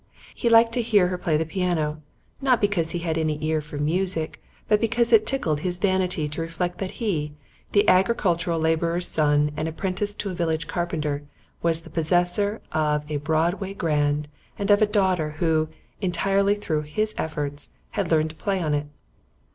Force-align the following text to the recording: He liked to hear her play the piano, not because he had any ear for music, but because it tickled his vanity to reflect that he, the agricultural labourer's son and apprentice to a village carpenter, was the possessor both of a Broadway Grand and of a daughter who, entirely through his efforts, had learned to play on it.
He 0.33 0.49
liked 0.49 0.71
to 0.71 0.81
hear 0.81 1.09
her 1.09 1.17
play 1.19 1.37
the 1.37 1.45
piano, 1.45 2.01
not 2.41 2.59
because 2.59 2.89
he 2.89 2.97
had 3.05 3.19
any 3.19 3.37
ear 3.45 3.61
for 3.61 3.77
music, 3.77 4.41
but 4.67 4.81
because 4.81 5.13
it 5.13 5.27
tickled 5.27 5.59
his 5.59 5.77
vanity 5.77 6.27
to 6.27 6.41
reflect 6.41 6.79
that 6.79 6.93
he, 6.97 7.33
the 7.71 7.87
agricultural 7.87 8.59
labourer's 8.59 9.05
son 9.07 9.51
and 9.55 9.67
apprentice 9.67 10.15
to 10.15 10.31
a 10.31 10.33
village 10.33 10.65
carpenter, 10.65 11.21
was 11.61 11.81
the 11.81 11.91
possessor 11.91 12.61
both 12.63 12.71
of 13.03 13.11
a 13.11 13.17
Broadway 13.17 13.75
Grand 13.75 14.27
and 14.57 14.71
of 14.71 14.81
a 14.81 14.87
daughter 14.87 15.35
who, 15.37 15.69
entirely 16.01 16.55
through 16.55 16.81
his 16.81 17.13
efforts, 17.19 17.69
had 17.91 18.09
learned 18.09 18.31
to 18.31 18.35
play 18.35 18.59
on 18.59 18.73
it. 18.73 18.87